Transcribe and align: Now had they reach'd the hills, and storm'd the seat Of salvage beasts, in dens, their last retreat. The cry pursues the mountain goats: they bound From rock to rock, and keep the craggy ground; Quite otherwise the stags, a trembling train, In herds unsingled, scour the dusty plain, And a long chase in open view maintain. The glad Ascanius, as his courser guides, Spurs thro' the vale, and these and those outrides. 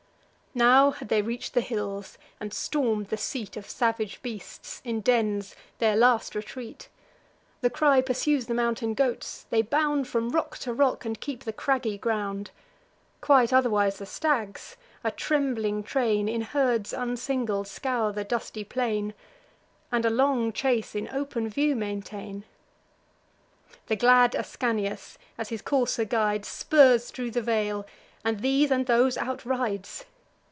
Now 0.53 0.91
had 0.91 1.07
they 1.07 1.21
reach'd 1.21 1.53
the 1.53 1.61
hills, 1.61 2.17
and 2.37 2.53
storm'd 2.53 3.07
the 3.07 3.15
seat 3.15 3.55
Of 3.55 3.69
salvage 3.69 4.21
beasts, 4.21 4.81
in 4.83 4.99
dens, 4.99 5.55
their 5.77 5.95
last 5.95 6.35
retreat. 6.35 6.89
The 7.61 7.69
cry 7.69 8.01
pursues 8.01 8.47
the 8.47 8.53
mountain 8.53 8.93
goats: 8.93 9.45
they 9.49 9.61
bound 9.61 10.09
From 10.09 10.27
rock 10.31 10.57
to 10.57 10.73
rock, 10.73 11.05
and 11.05 11.21
keep 11.21 11.45
the 11.45 11.53
craggy 11.53 11.97
ground; 11.97 12.51
Quite 13.21 13.53
otherwise 13.53 13.97
the 13.97 14.05
stags, 14.05 14.75
a 15.05 15.11
trembling 15.11 15.83
train, 15.83 16.27
In 16.27 16.41
herds 16.41 16.91
unsingled, 16.91 17.69
scour 17.69 18.11
the 18.11 18.25
dusty 18.25 18.65
plain, 18.65 19.13
And 19.89 20.03
a 20.05 20.09
long 20.09 20.51
chase 20.51 20.95
in 20.95 21.07
open 21.13 21.47
view 21.47 21.77
maintain. 21.77 22.43
The 23.87 23.95
glad 23.95 24.35
Ascanius, 24.35 25.17
as 25.37 25.47
his 25.47 25.61
courser 25.61 26.03
guides, 26.03 26.49
Spurs 26.49 27.09
thro' 27.09 27.29
the 27.29 27.41
vale, 27.41 27.87
and 28.25 28.41
these 28.41 28.69
and 28.69 28.85
those 28.85 29.15
outrides. 29.15 30.03